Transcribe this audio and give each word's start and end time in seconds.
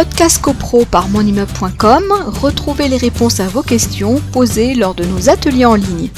Podcast 0.00 0.40
CoPro 0.40 0.86
par 0.86 1.10
monimmeuble.com, 1.10 2.04
retrouvez 2.40 2.88
les 2.88 2.96
réponses 2.96 3.38
à 3.38 3.48
vos 3.48 3.62
questions 3.62 4.18
posées 4.32 4.74
lors 4.74 4.94
de 4.94 5.04
nos 5.04 5.28
ateliers 5.28 5.66
en 5.66 5.74
ligne. 5.74 6.08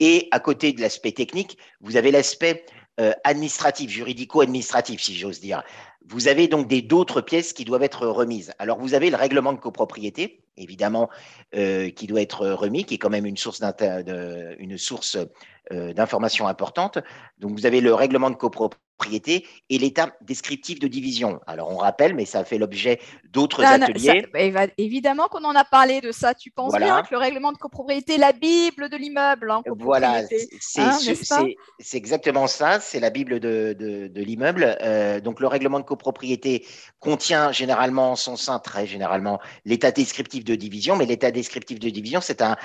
Et 0.00 0.26
à 0.30 0.40
côté 0.40 0.72
de 0.72 0.80
l'aspect 0.80 1.12
technique, 1.12 1.58
vous 1.82 1.98
avez 1.98 2.10
l'aspect 2.10 2.64
euh, 3.00 3.12
administratif, 3.22 3.90
juridico-administratif, 3.90 5.02
si 5.02 5.14
j'ose 5.14 5.40
dire. 5.40 5.62
Vous 6.08 6.28
avez 6.28 6.48
donc 6.48 6.66
d'autres 6.68 7.20
pièces 7.20 7.52
qui 7.52 7.64
doivent 7.64 7.82
être 7.82 8.06
remises. 8.06 8.52
Alors, 8.58 8.78
vous 8.78 8.94
avez 8.94 9.10
le 9.10 9.16
règlement 9.16 9.52
de 9.52 9.58
copropriété, 9.58 10.42
évidemment, 10.56 11.08
euh, 11.54 11.90
qui 11.90 12.06
doit 12.06 12.22
être 12.22 12.48
remis, 12.48 12.84
qui 12.84 12.94
est 12.94 12.98
quand 12.98 13.10
même 13.10 13.26
une 13.26 13.36
source, 13.36 13.62
source 14.76 15.18
euh, 15.72 15.92
d'informations 15.92 16.48
importantes. 16.48 16.98
Donc, 17.38 17.52
vous 17.52 17.66
avez 17.66 17.80
le 17.80 17.94
règlement 17.94 18.30
de 18.30 18.36
copropriété 18.36 18.80
et 19.08 19.78
l'état 19.78 20.14
descriptif 20.20 20.78
de 20.78 20.88
division. 20.88 21.40
Alors 21.46 21.70
on 21.70 21.76
rappelle, 21.76 22.14
mais 22.14 22.24
ça 22.24 22.44
fait 22.44 22.58
l'objet 22.58 23.00
d'autres 23.30 23.64
ateliers. 23.64 24.26
évidemment 24.78 25.28
qu'on 25.28 25.44
en 25.44 25.54
a 25.54 25.64
parlé 25.64 26.00
de 26.00 26.12
ça. 26.12 26.34
Tu 26.34 26.50
penses 26.50 26.74
bien 26.76 27.02
que 27.02 27.08
le 27.12 27.18
règlement 27.18 27.52
de 27.52 27.58
copropriété, 27.58 28.18
la 28.18 28.32
Bible 28.32 28.88
de 28.88 28.96
l'immeuble. 28.96 29.50
Hein, 29.50 29.62
voilà, 29.78 30.18
hein, 30.18 30.98
c'est 31.78 31.96
exactement 31.96 32.46
ça. 32.46 32.80
C'est 32.80 33.00
la 33.00 33.10
Bible 33.10 33.40
de, 33.40 33.74
de, 33.78 34.20
l'immeuble. 34.20 34.76
Euh, 34.82 35.20
donc 35.20 35.40
le 35.40 35.46
règlement 35.46 35.80
de 35.80 35.84
copropriété 35.90 36.64
contient 37.00 37.50
généralement 37.50 38.12
en 38.12 38.16
son 38.16 38.36
sein, 38.36 38.60
très 38.60 38.86
généralement, 38.86 39.40
l'état 39.64 39.90
descriptif 39.90 40.44
de 40.44 40.54
division, 40.54 40.94
mais 40.94 41.04
l'état 41.04 41.32
descriptif 41.32 41.80
de 41.80 41.90
division, 41.90 42.20
c'est 42.20 42.42
un, 42.42 42.56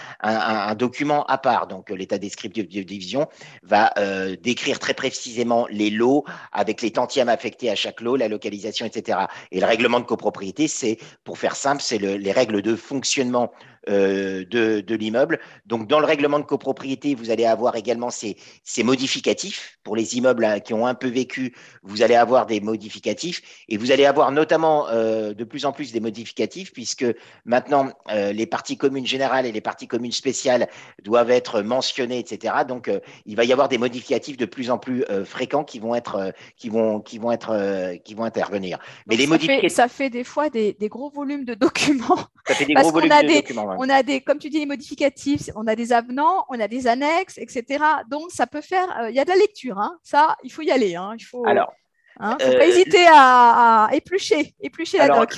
document 0.75 1.25
à 1.25 1.37
part. 1.37 1.67
Donc 1.67 1.89
l'état 1.89 2.19
descriptif 2.19 2.67
de 2.67 2.83
division 2.83 3.27
va 3.63 3.93
euh, 3.97 4.35
décrire 4.41 4.77
très 4.77 4.93
précisément 4.93 5.65
les 5.71 5.89
lots 5.89 6.23
avec 6.51 6.81
les 6.81 6.91
tantièmes 6.91 7.29
affectés 7.29 7.69
à 7.71 7.75
chaque 7.75 8.01
lot, 8.01 8.15
la 8.15 8.27
localisation, 8.27 8.85
etc. 8.85 9.19
Et 9.51 9.59
le 9.59 9.65
règlement 9.65 9.99
de 9.99 10.05
copropriété, 10.05 10.67
c'est, 10.67 10.97
pour 11.23 11.37
faire 11.37 11.55
simple, 11.55 11.81
c'est 11.81 11.97
les 11.97 12.31
règles 12.31 12.61
de 12.61 12.75
fonctionnement 12.75 13.51
euh, 13.53 13.74
de, 13.87 14.81
de 14.81 14.95
l'immeuble. 14.95 15.39
Donc, 15.65 15.87
dans 15.87 15.99
le 15.99 16.05
règlement 16.05 16.39
de 16.39 16.45
copropriété, 16.45 17.15
vous 17.15 17.29
allez 17.29 17.45
avoir 17.45 17.75
également 17.75 18.09
ces, 18.09 18.37
ces 18.63 18.83
modificatifs. 18.83 19.77
Pour 19.83 19.95
les 19.95 20.17
immeubles 20.17 20.45
hein, 20.45 20.59
qui 20.59 20.73
ont 20.73 20.87
un 20.87 20.95
peu 20.95 21.07
vécu, 21.07 21.55
vous 21.83 22.01
allez 22.01 22.15
avoir 22.15 22.45
des 22.45 22.59
modificatifs. 22.59 23.41
Et 23.69 23.77
vous 23.77 23.91
allez 23.91 24.05
avoir 24.05 24.31
notamment 24.31 24.87
euh, 24.89 25.33
de 25.33 25.43
plus 25.43 25.65
en 25.65 25.71
plus 25.71 25.91
des 25.91 25.99
modificatifs, 25.99 26.73
puisque 26.73 27.05
maintenant, 27.45 27.89
euh, 28.11 28.31
les 28.31 28.45
parties 28.45 28.77
communes 28.77 29.05
générales 29.05 29.45
et 29.45 29.51
les 29.51 29.61
parties 29.61 29.87
communes 29.87 30.11
spéciales 30.11 30.67
doivent 31.03 31.31
être 31.31 31.61
mentionnées, 31.61 32.19
etc. 32.19 32.53
Donc, 32.67 32.89
il 33.25 33.35
va 33.35 33.43
y 33.43 33.51
avoir 33.51 33.69
des 33.69 33.77
modificatifs 33.77 34.37
de 34.37 34.45
plus 34.45 34.69
en 34.69 34.77
plus 34.77 35.03
fréquents 35.25 35.63
qui 35.63 35.79
vont 35.79 35.95
être, 35.95 36.33
qui 36.57 36.69
vont, 36.69 36.99
qui 36.99 37.17
vont 37.17 37.31
être, 37.31 37.95
qui 38.03 38.13
vont 38.13 38.23
intervenir. 38.23 38.79
Mais 39.07 39.15
les 39.15 39.23
ça 39.23 39.29
modificatifs. 39.29 39.61
Fait, 39.61 39.69
ça 39.69 39.87
fait 39.87 40.09
des 40.09 40.23
fois 40.23 40.49
des, 40.49 40.73
des, 40.73 40.89
gros 40.89 41.09
volumes 41.09 41.45
de 41.45 41.53
documents. 41.53 42.17
Ça 42.47 42.55
fait 42.55 42.65
des 42.65 42.73
gros 42.73 42.91
volumes 42.91 43.09
de 43.09 43.35
documents 43.35 43.74
on 43.77 43.89
a 43.89 44.03
des, 44.03 44.21
comme 44.21 44.39
tu 44.39 44.49
dis, 44.49 44.59
les 44.59 44.65
modificatifs, 44.65 45.49
on 45.55 45.67
a 45.67 45.75
des 45.75 45.93
avenants, 45.93 46.45
on 46.49 46.59
a 46.59 46.67
des 46.67 46.87
annexes, 46.87 47.37
etc. 47.37 47.83
Donc, 48.09 48.31
ça 48.31 48.47
peut 48.47 48.61
faire, 48.61 48.87
euh, 48.99 49.09
il 49.09 49.15
y 49.15 49.19
a 49.19 49.25
de 49.25 49.29
la 49.29 49.35
lecture, 49.35 49.79
hein. 49.79 49.97
ça, 50.03 50.35
il 50.43 50.51
faut 50.51 50.61
y 50.61 50.71
aller. 50.71 50.95
Hein. 50.95 51.13
il 51.17 51.23
faut, 51.23 51.45
Alors, 51.45 51.71
hein, 52.19 52.37
faut 52.39 52.51
pas 52.51 52.57
euh, 52.57 52.61
hésiter 52.61 53.05
à, 53.09 53.89
éplucher, 53.93 54.55
éplucher 54.61 54.97
la 54.97 55.09
doc. 55.09 55.35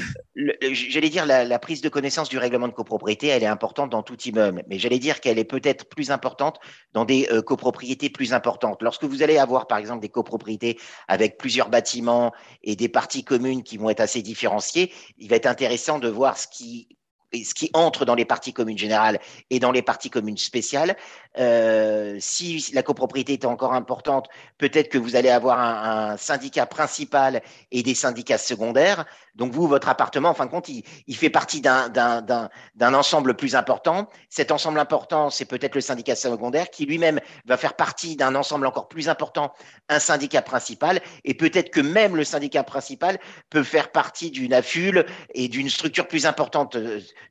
J'allais 0.71 1.09
dire, 1.09 1.25
la, 1.25 1.59
prise 1.59 1.81
de 1.81 1.89
connaissance 1.89 2.29
du 2.29 2.37
règlement 2.37 2.67
de 2.67 2.73
copropriété, 2.73 3.27
elle 3.27 3.43
est 3.43 3.47
importante 3.47 3.89
dans 3.89 4.03
tout 4.03 4.19
immeuble, 4.21 4.63
mais 4.67 4.79
j'allais 4.79 4.99
dire 4.99 5.19
qu'elle 5.21 5.39
est 5.39 5.43
peut-être 5.43 5.89
plus 5.89 6.11
importante 6.11 6.59
dans 6.93 7.05
des 7.05 7.27
euh, 7.31 7.41
copropriétés 7.41 8.09
plus 8.09 8.33
importantes. 8.33 8.81
Lorsque 8.81 9.03
vous 9.03 9.23
allez 9.23 9.37
avoir, 9.37 9.67
par 9.67 9.77
exemple, 9.77 10.01
des 10.01 10.09
copropriétés 10.09 10.77
avec 11.07 11.37
plusieurs 11.37 11.69
bâtiments 11.69 12.33
et 12.63 12.75
des 12.75 12.89
parties 12.89 13.23
communes 13.23 13.63
qui 13.63 13.77
vont 13.77 13.89
être 13.89 14.01
assez 14.01 14.21
différenciées, 14.21 14.91
il 15.17 15.29
va 15.29 15.35
être 15.35 15.47
intéressant 15.47 15.99
de 15.99 16.09
voir 16.09 16.37
ce 16.37 16.47
qui 16.47 16.87
ce 17.33 17.53
qui 17.53 17.69
entre 17.73 18.05
dans 18.05 18.15
les 18.15 18.25
parties 18.25 18.53
communes 18.53 18.77
générales 18.77 19.19
et 19.49 19.59
dans 19.59 19.71
les 19.71 19.81
parties 19.81 20.09
communes 20.09 20.37
spéciales. 20.37 20.95
Euh, 21.37 22.17
si 22.19 22.71
la 22.73 22.83
copropriété 22.83 23.33
est 23.33 23.45
encore 23.45 23.73
importante, 23.73 24.27
peut-être 24.57 24.89
que 24.89 24.97
vous 24.97 25.15
allez 25.15 25.29
avoir 25.29 25.59
un, 25.59 26.17
syndicat 26.17 26.65
principal 26.65 27.41
et 27.71 27.83
des 27.83 27.93
syndicats 27.93 28.37
secondaires. 28.37 29.05
Donc 29.35 29.51
vous, 29.51 29.67
votre 29.67 29.89
appartement, 29.89 30.29
en 30.29 30.33
fin 30.33 30.45
de 30.45 30.51
compte, 30.51 30.69
il, 30.69 30.83
il 31.05 31.15
fait 31.15 31.29
partie 31.29 31.61
d'un 31.61 32.93
ensemble 32.93 33.35
plus 33.35 33.55
important. 33.55 34.07
Cet 34.29 34.51
ensemble 34.51 34.79
important, 34.79 35.29
c'est 35.29 35.45
peut-être 35.45 35.75
le 35.75 35.81
syndicat 35.81 36.15
secondaire 36.15 36.69
qui 36.71 36.85
lui-même 36.85 37.19
va 37.45 37.57
faire 37.57 37.75
partie 37.75 38.15
d'un 38.15 38.33
ensemble 38.35 38.65
encore 38.65 38.87
plus 38.87 39.09
important, 39.09 39.53
un 39.89 39.99
syndicat 39.99 40.41
principal. 40.41 41.01
Et 41.23 41.35
peut-être 41.35 41.69
que 41.69 41.81
même 41.81 42.15
le 42.15 42.23
syndicat 42.23 42.63
principal 42.63 43.19
peut 43.49 43.63
faire 43.63 43.91
partie 43.91 44.31
d'une 44.31 44.53
affule 44.53 45.05
et 45.35 45.47
d'une 45.49 45.69
structure 45.69 46.07
plus 46.07 46.25
importante 46.25 46.77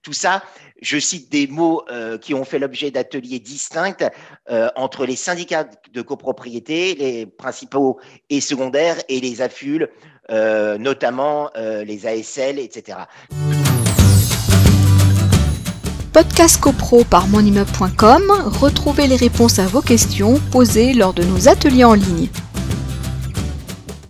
tout 0.03 0.13
ça, 0.13 0.43
je 0.83 0.99
cite 0.99 1.31
des 1.33 1.47
mots 1.47 1.83
euh, 1.91 2.19
qui 2.19 2.35
ont 2.35 2.45
fait 2.45 2.59
l'objet 2.59 2.91
d'ateliers 2.91 3.39
distincts 3.39 4.11
euh, 4.51 4.69
entre 4.77 5.07
les 5.07 5.17
syndicats 5.17 5.67
de 5.93 6.03
copropriété, 6.03 6.95
les 6.95 7.27
principaux 7.27 7.99
et 8.31 8.41
secondaires, 8.41 8.97
et 9.09 9.21
les 9.21 9.43
AFUL, 9.43 9.89
euh, 10.31 10.79
notamment 10.79 11.51
les 11.57 12.07
ASL, 12.07 12.59
etc. 12.59 12.99
Podcast 16.13 16.61
CoPro 16.61 17.05
par 17.05 17.29
monimmeuble.com, 17.29 18.33
retrouvez 18.47 19.07
les 19.07 19.17
réponses 19.17 19.59
à 19.59 19.67
vos 19.67 19.83
questions 19.83 20.41
posées 20.51 20.95
lors 20.95 21.13
de 21.13 21.23
nos 21.25 21.49
ateliers 21.49 21.85
en 21.85 21.95
ligne. 21.95 22.29